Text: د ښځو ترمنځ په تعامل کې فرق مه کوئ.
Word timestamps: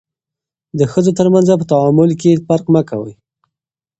د 0.79 0.81
ښځو 0.91 1.11
ترمنځ 1.19 1.47
په 1.59 1.65
تعامل 1.71 2.09
کې 2.21 2.41
فرق 2.47 2.65
مه 2.73 2.81
کوئ. 2.89 3.13